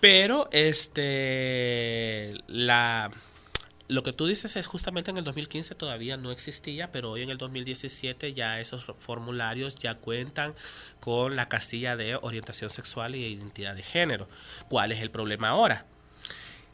[0.00, 3.10] Pero este, la
[3.88, 7.30] lo que tú dices es justamente en el 2015 todavía no existía, pero hoy en
[7.30, 10.54] el 2017 ya esos formularios ya cuentan
[11.00, 14.28] con la casilla de orientación sexual y identidad de género.
[14.68, 15.86] ¿Cuál es el problema ahora?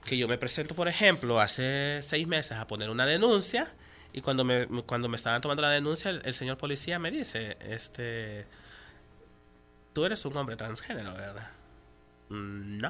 [0.05, 3.73] Que yo me presento, por ejemplo, hace seis meses a poner una denuncia
[4.13, 8.47] y cuando me, cuando me estaban tomando la denuncia, el, señor policía me dice, este,
[9.93, 11.49] tú eres un hombre transgénero, ¿verdad?
[12.29, 12.89] Mm, no.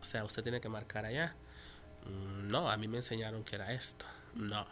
[0.00, 1.34] O sea, usted tiene que marcar allá.
[2.48, 4.04] No, a mí me enseñaron que era esto.
[4.34, 4.66] No.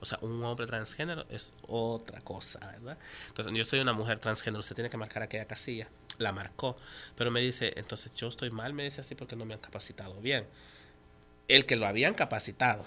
[0.00, 2.98] O sea, un hombre transgénero es otra cosa, ¿verdad?
[3.28, 5.88] Entonces, yo soy una mujer transgénero, usted tiene que marcar aquella casilla.
[6.18, 6.76] La marcó.
[7.16, 10.20] Pero me dice, entonces yo estoy mal, me dice así porque no me han capacitado
[10.20, 10.46] bien.
[11.48, 12.84] El que lo habían capacitado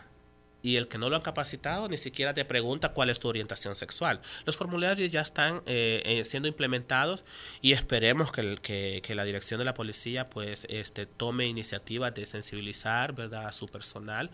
[0.67, 3.73] y el que no lo han capacitado ni siquiera te pregunta cuál es tu orientación
[3.73, 4.19] sexual.
[4.45, 7.23] Los formularios ya están eh, eh, siendo implementados
[7.61, 13.13] y esperemos que, que, la dirección de la policía pues este, tome iniciativas de sensibilizar
[13.13, 13.47] ¿verdad?
[13.47, 14.29] a su personal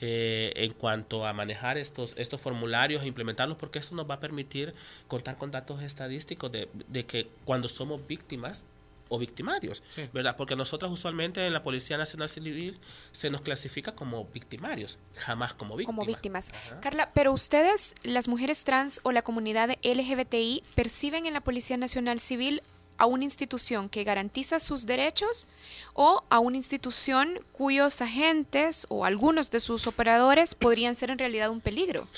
[0.00, 4.20] eh, en cuanto a manejar estos, estos formularios e implementarlos porque eso nos va a
[4.20, 4.72] permitir
[5.08, 8.64] contar con datos estadísticos de que cuando somos víctimas
[9.08, 10.36] o victimarios, ¿verdad?
[10.36, 12.78] Porque nosotros usualmente en la Policía Nacional Civil
[13.12, 15.96] se nos clasifica como victimarios, jamás como víctimas.
[15.96, 16.50] Como víctimas.
[16.80, 22.20] Carla, pero ustedes, las mujeres trans o la comunidad LGBTI, perciben en la Policía Nacional
[22.20, 22.62] Civil
[22.98, 25.48] a una institución que garantiza sus derechos
[25.94, 31.50] o a una institución cuyos agentes o algunos de sus operadores podrían ser en realidad
[31.50, 32.08] un peligro.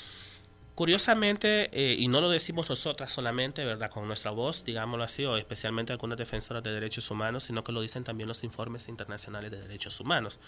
[0.79, 3.91] Curiosamente, eh, y no lo decimos nosotras solamente, ¿verdad?
[3.91, 7.81] Con nuestra voz, digámoslo así, o especialmente algunas defensoras de derechos humanos, sino que lo
[7.81, 10.39] dicen también los informes internacionales de derechos humanos.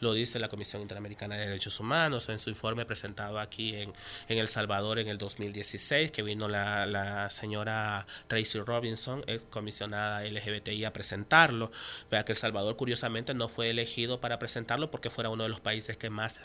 [0.00, 3.92] Lo dice la Comisión Interamericana de Derechos Humanos en su informe presentado aquí en,
[4.28, 10.86] El Salvador en el 2016, que vino la, la señora Tracy Robinson, ex comisionada LGBTI,
[10.86, 11.70] a presentarlo.
[12.10, 15.60] Vea que El Salvador, curiosamente, no fue elegido para presentarlo porque fuera uno de los
[15.60, 16.40] países que más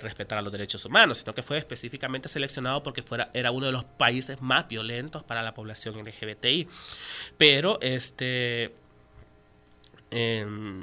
[0.00, 3.84] respetar los derechos humanos, sino que fue específicamente seleccionado porque fuera, era uno de los
[3.84, 6.68] países más violentos para la población LGBTI.
[7.36, 8.74] Pero este...
[10.10, 10.82] Em,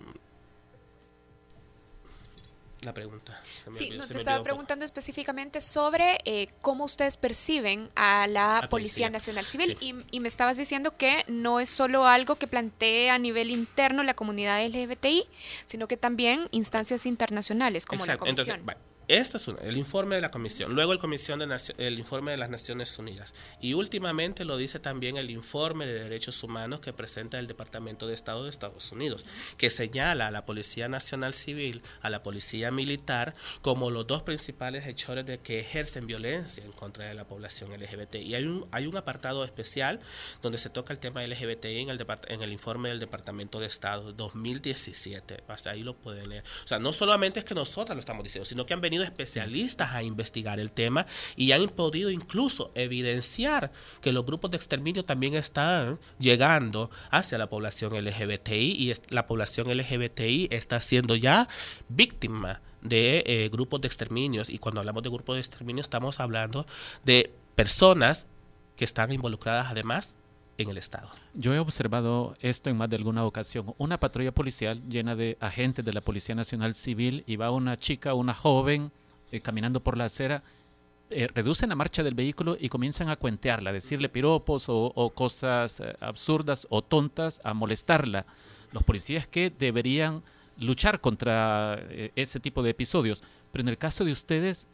[2.81, 3.41] la pregunta.
[3.71, 9.09] Sí, no, te estaba preguntando específicamente sobre eh, cómo ustedes perciben a la, Policía.
[9.09, 13.51] Nacional Civil y, me estabas diciendo que no es solo algo que plantea a nivel
[13.51, 15.25] interno la comunidad LGBTI,
[15.65, 18.63] sino que también instancias internacionales como la Comisión.
[19.07, 22.49] Este es el informe de la Comisión, luego el, comisión de el informe de las
[22.49, 27.47] Naciones Unidas y últimamente lo dice también el informe de derechos humanos que presenta el
[27.47, 29.25] Departamento de Estado de Estados Unidos,
[29.57, 34.87] que señala a la Policía Nacional Civil, a la Policía Militar como los dos principales
[34.87, 38.15] hechores de que ejercen violencia en contra de la población LGBT.
[38.15, 39.99] Y hay un, hay un apartado especial
[40.41, 44.13] donde se toca el tema LGBTI en el, en el informe del Departamento de Estado
[44.13, 45.43] 2017.
[45.47, 46.43] Hasta ahí lo pueden leer.
[46.63, 49.91] O sea, no solamente es que nosotros lo estamos diciendo, sino que han venido especialistas
[49.91, 55.35] a investigar el tema y han podido incluso evidenciar que los grupos de exterminio también
[55.35, 61.47] están llegando hacia la población LGBTI y la población LGBTI está siendo ya
[61.89, 64.49] víctima de eh, grupos de exterminios.
[64.49, 66.65] Y cuando hablamos de grupos de exterminio estamos hablando
[67.03, 68.27] de personas
[68.75, 70.15] que están involucradas además
[70.57, 71.09] en el Estado.
[71.33, 73.73] Yo he observado esto en más de alguna ocasión.
[73.77, 78.13] Una patrulla policial llena de agentes de la Policía Nacional Civil y va una chica,
[78.13, 78.91] una joven,
[79.31, 80.43] eh, caminando por la acera,
[81.09, 85.79] eh, reducen la marcha del vehículo y comienzan a cuentearla, a decirle piropos o, cosas
[85.79, 88.25] eh, absurdas o tontas, a molestarla.
[88.71, 90.23] Los policías que deberían
[90.59, 91.79] luchar contra
[92.15, 93.23] ese tipo de episodios.
[93.51, 94.67] Pero en el caso de ustedes,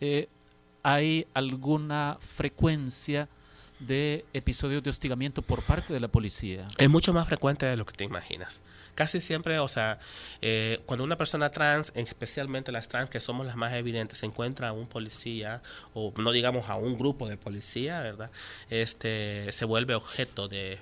[0.83, 3.27] ¿hay alguna frecuencia?
[3.79, 6.67] De episodios de hostigamiento por parte de la policía.
[6.77, 8.61] Es mucho más frecuente de lo que te imaginas.
[8.95, 9.99] Casi siempre, o sea,
[10.41, 14.69] eh, cuando una persona trans, especialmente las trans que somos las más evidentes, se encuentra
[14.69, 15.61] a un policía
[15.93, 18.29] o no digamos a un grupo de policía, ¿verdad?
[18.69, 20.79] Este se vuelve objeto de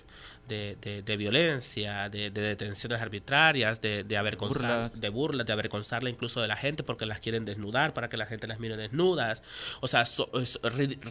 [0.48, 6.48] de, de, violencia, de, detenciones arbitrarias, de, de avergonzar, de burlas, de avergonzarla incluso de
[6.48, 9.42] la gente porque las quieren desnudar para que la gente las mire desnudas.
[9.82, 10.60] O sea, es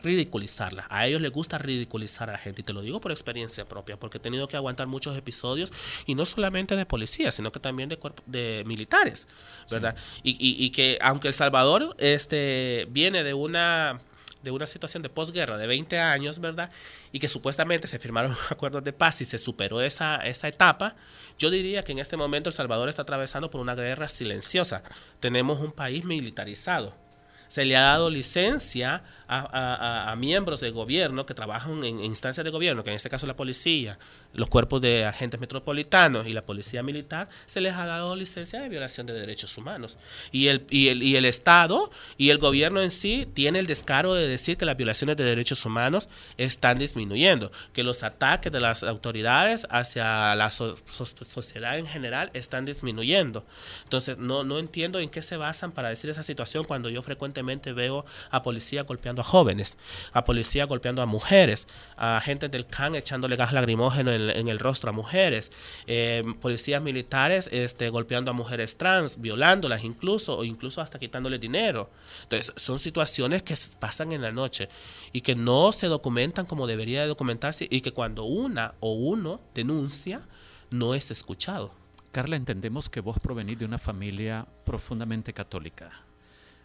[0.02, 0.86] ridiculizarlas.
[0.88, 2.62] A ellos les gusta ridiculizar a la gente.
[2.62, 5.72] Y te lo digo por experiencia propia, porque he tenido que aguantar muchos episodios,
[6.06, 9.26] y no solamente de policías, sino que también de, de militares,
[9.70, 9.96] ¿verdad?
[10.22, 14.00] Y, y, y que aunque El Salvador este, viene de una
[14.42, 16.70] de una situación de posguerra de 20 años, ¿verdad?
[17.12, 20.96] Y que supuestamente se firmaron acuerdos de paz y se superó esa, esa etapa,
[21.38, 24.82] yo diría que en este momento El Salvador está atravesando por una guerra silenciosa.
[25.20, 26.94] Tenemos un país militarizado
[27.48, 32.82] se le ha dado licencia a, miembros del gobierno que trabajan en, instancias de gobierno,
[32.82, 33.98] que en este caso la policía,
[34.36, 38.68] los cuerpos de agentes metropolitanos y la policía militar, se les ha dado licencia de
[38.68, 39.98] violación de derechos humanos.
[40.32, 44.14] Y el, y el, y el Estado y el gobierno en sí tiene el descaro
[44.14, 48.82] de decir que las violaciones de derechos humanos están disminuyendo, que los ataques de las
[48.82, 53.44] autoridades hacia la sociedad en general están disminuyendo.
[53.84, 57.26] Entonces, no, no entiendo en qué se basan para decir esa situación cuando yo frecuento
[57.74, 59.76] veo a policía golpeando a jóvenes,
[60.12, 64.90] a policía golpeando a mujeres, a gente del CAN echándole gas lacrimógeno en, el rostro
[64.90, 65.52] a mujeres,
[65.86, 71.90] eh, policías militares este, golpeando a mujeres trans, violándolas incluso, o incluso hasta quitándole dinero.
[72.24, 74.68] Entonces, son situaciones que pasan en la noche
[75.12, 79.40] y que no se documentan como debería de documentarse y que cuando una o uno
[79.54, 80.22] denuncia,
[80.70, 81.72] no es escuchado.
[82.12, 85.90] Carla, entendemos que vos provenís de una familia profundamente católica.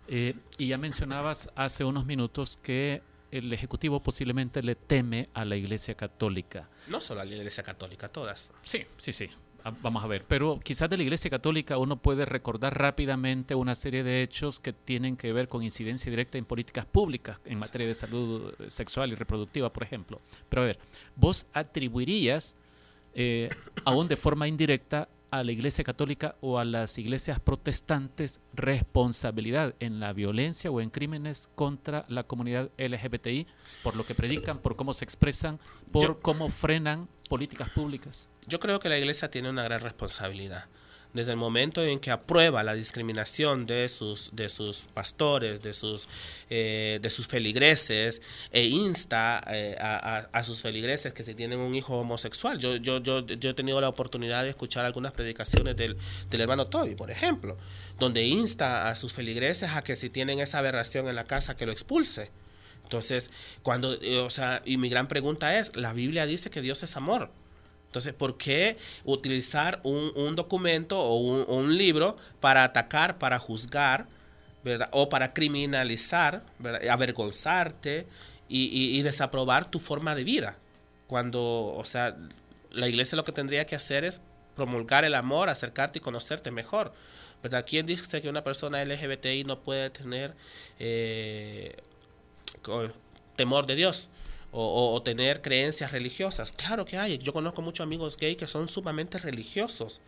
[0.07, 5.55] Eh, y ya mencionabas hace unos minutos que el Ejecutivo posiblemente le teme a la
[5.55, 6.69] Iglesia Católica.
[6.87, 8.53] No solo a la Iglesia Católica, todas.
[8.63, 9.29] Sí, sí, sí.
[9.63, 13.75] Ah, vamos a ver, pero quizás de la Iglesia Católica uno puede recordar rápidamente una
[13.75, 17.85] serie de hechos que tienen que ver con incidencia directa en políticas públicas en materia
[17.85, 20.19] de salud sexual y reproductiva, por ejemplo.
[20.49, 20.79] Pero a ver,
[21.15, 22.55] vos atribuirías,
[23.13, 23.49] eh,
[23.85, 29.99] aún de forma indirecta, a la Iglesia Católica o a las iglesias protestantes responsabilidad en
[29.99, 33.47] la violencia o en crímenes contra la comunidad LGBTI
[33.81, 35.59] por lo que predican, por cómo se expresan,
[35.91, 38.29] por cómo frenan políticas públicas?
[38.47, 40.65] Yo creo que la Iglesia tiene una gran responsabilidad
[41.13, 46.07] desde el momento en que aprueba la discriminación de sus, de sus pastores, de sus,
[46.49, 48.21] eh, de sus feligreses,
[48.51, 52.59] e insta eh, a, sus feligreses que si tienen un hijo homosexual.
[52.59, 55.97] Yo, yo, yo, yo he tenido la oportunidad de escuchar algunas predicaciones del,
[56.29, 57.57] del hermano Toby, por ejemplo,
[57.99, 61.65] donde insta a sus feligreses a que si tienen esa aberración en la casa, que
[61.65, 62.31] lo expulse.
[62.83, 63.31] Entonces,
[63.63, 66.97] cuando, eh, o sea, y mi gran pregunta es, la Biblia dice que Dios es
[66.97, 67.31] amor.
[67.91, 74.07] Entonces, ¿por qué utilizar un, documento o un, libro para atacar, para juzgar,
[74.63, 74.87] ¿verdad?
[74.93, 76.41] O para criminalizar,
[76.89, 78.07] avergonzarte
[78.47, 80.57] y, y, desaprobar tu forma de vida?
[81.05, 81.41] Cuando,
[81.75, 82.15] o sea,
[82.71, 84.21] la iglesia lo que tendría que hacer es
[84.55, 86.93] promulgar el amor, acercarte y conocerte mejor.
[87.43, 87.65] ¿Verdad?
[87.67, 90.33] ¿Quién dice que una persona LGBTI no puede tener
[90.79, 91.75] eh,
[93.35, 94.09] temor de Dios?
[94.51, 96.51] O, tener creencias religiosas.
[96.53, 97.17] Claro que hay.
[97.17, 100.01] Yo conozco muchos amigos gay que son sumamente religiosos,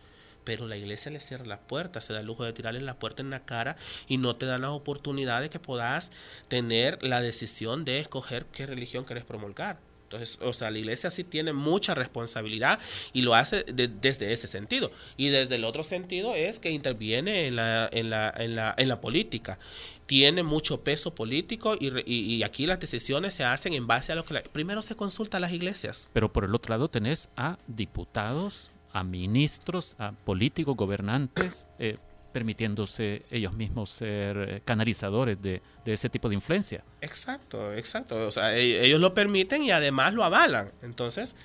[0.44, 3.22] pero la iglesia les cierra la puerta, se da el lujo de tirarles la puerta
[3.22, 3.76] en la cara
[4.06, 6.10] y no te dan la oportunidad de que puedas
[6.48, 9.78] tener la decisión de escoger qué religión quieres promulgar.
[10.04, 12.78] Entonces, o sea, la iglesia sí tiene mucha responsabilidad
[13.12, 14.92] y lo hace desde ese sentido.
[15.16, 18.88] Y desde el otro sentido es que interviene en la, en la, en la, en
[18.88, 19.58] la política.
[20.06, 24.24] Tiene mucho peso político y, y, aquí las decisiones se hacen en base a lo
[24.24, 24.40] que...
[24.52, 26.10] primero se consulta a las iglesias.
[26.12, 31.96] Pero por el otro lado tenés a diputados, a ministros, a políticos, gobernantes, eh,
[32.34, 36.84] permitiéndose ellos mismos ser eh, canalizadores de, ese tipo de influencia.
[37.00, 38.26] Exacto, exacto.
[38.26, 40.72] O sea, e, ellos lo permiten y además lo avalan.
[40.82, 41.36] Entonces,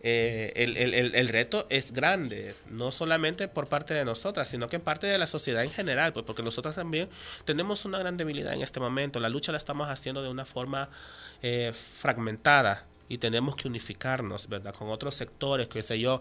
[0.00, 5.06] eh, el, reto es grande, no solamente por parte de nosotras, sino que en parte
[5.06, 7.08] de la sociedad en general, pues porque nosotras también
[7.44, 9.20] tenemos una gran debilidad en este momento.
[9.20, 10.88] La lucha la estamos haciendo de una forma
[11.42, 14.74] eh, fragmentada y tenemos que unificarnos, ¿verdad?
[14.74, 16.20] Con otros sectores, qué sé yo,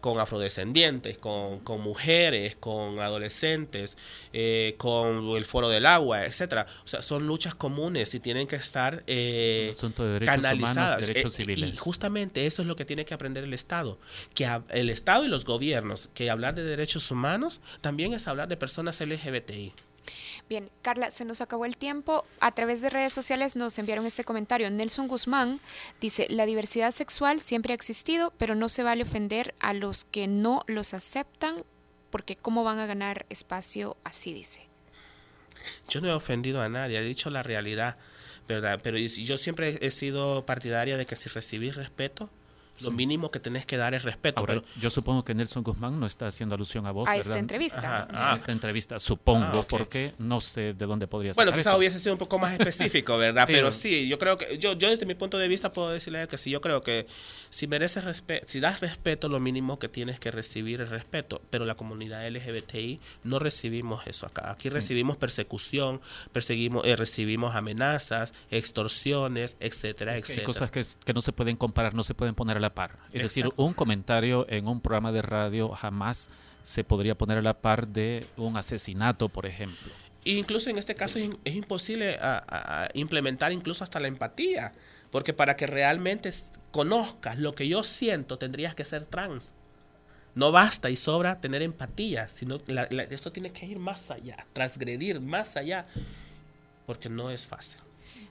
[0.00, 3.96] con afrodescendientes, con, con mujeres, con adolescentes,
[4.32, 6.66] eh, con el foro del agua, etcétera.
[6.84, 11.06] O sea, son luchas comunes y tienen que estar eh, asunto de derechos canalizadas.
[11.06, 11.54] derechos eh.
[11.56, 13.98] Y justamente eso es lo que tiene que aprender el Estado,
[14.34, 18.56] que el Estado y los gobiernos, que hablar de derechos humanos también es hablar de
[18.56, 19.72] personas LGBTI.
[20.48, 22.24] Bien, Carla, se nos acabó el tiempo.
[22.40, 24.70] A través de redes sociales nos enviaron este comentario.
[24.70, 25.60] Nelson Guzmán
[26.00, 30.26] dice, la diversidad sexual siempre ha existido, pero no se vale ofender a los que
[30.26, 31.64] no los aceptan,
[32.10, 33.98] porque ¿cómo van a ganar espacio?
[34.04, 34.66] Así dice.
[35.86, 37.98] Yo no he ofendido a nadie, he dicho la realidad,
[38.46, 38.80] ¿verdad?
[38.82, 42.30] Pero yo siempre he sido partidaria de que si recibís respeto,
[42.82, 44.44] lo mínimo que tenés que dar es respeto.
[44.44, 48.08] pero, yo supongo que Nelson Guzmán no está haciendo alusión a vos, a esta entrevista.
[48.10, 51.44] a esta entrevista, supongo, ah, porque no sé de dónde podría ser.
[51.44, 53.46] Bueno, quizás hubiese sido un poco más específico, ¿verdad?
[53.46, 56.38] pero sí, yo creo que, yo, yo desde mi punto de vista puedo decirle que
[56.38, 57.06] sí, yo creo que
[57.50, 61.40] si mereces respeto, si das respeto, lo mínimo que tienes que recibir es respeto.
[61.50, 64.52] Pero la comunidad LGBTI no recibimos eso acá.
[64.52, 66.00] Aquí recibimos persecución,
[66.32, 70.40] perseguimos, eh, recibimos amenazas, extorsiones, etcétera, etcétera.
[70.40, 72.96] Hay cosas que, que no se pueden comparar, no se pueden poner a la par.
[73.12, 76.30] Es decir, un comentario en un programa de radio jamás
[76.62, 79.92] se podría poner a la par de un asesinato, por ejemplo.
[80.24, 82.18] Incluso en este caso es, imposible
[82.92, 84.72] implementar incluso hasta la empatía,
[85.10, 86.30] porque para que realmente
[86.70, 89.52] conozcas lo que yo siento tendrías que ser trans.
[90.34, 92.58] No basta y sobra tener empatía, sino
[93.10, 95.86] eso tiene que ir más allá, transgredir más allá,
[96.86, 97.80] porque no es fácil.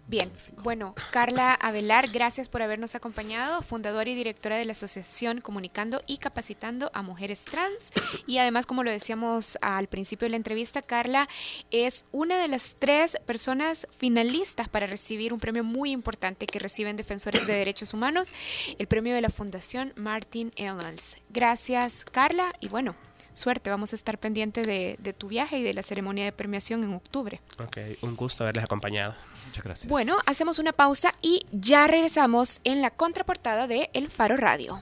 [0.09, 0.31] Bien,
[0.63, 6.17] bueno, Carla Avelar, gracias por habernos acompañado, fundadora y directora de la Asociación Comunicando y
[6.17, 7.91] Capacitando a Mujeres Trans.
[8.25, 11.27] Y además, como lo decíamos al principio de la entrevista, Carla
[11.71, 16.95] es una de las tres personas finalistas para recibir un premio muy importante que reciben
[16.95, 18.33] defensores de derechos humanos,
[18.79, 21.17] el premio de la Fundación Martin Ellens.
[21.31, 22.95] Gracias, Carla, y bueno,
[23.33, 23.69] suerte.
[23.69, 26.93] Vamos a estar pendiente de, de, tu viaje y de la ceremonia de premiación en
[26.93, 27.41] octubre.
[27.59, 29.13] Ok, un gusto haberles acompañado.
[29.57, 29.89] Muchas gracias.
[29.89, 34.81] Bueno, hacemos una pausa y ya regresamos en la contraportada de El Faro Radio.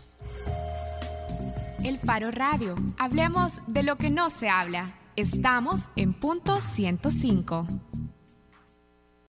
[1.84, 2.76] El Faro Radio.
[2.98, 4.94] Hablemos de lo que no se habla.
[5.16, 7.68] Estamos en punto 105.